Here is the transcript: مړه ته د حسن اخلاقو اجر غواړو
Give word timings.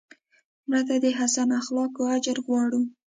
مړه 0.67 0.81
ته 0.87 0.95
د 1.03 1.05
حسن 1.19 1.49
اخلاقو 1.61 2.03
اجر 2.15 2.37
غواړو 2.45 2.81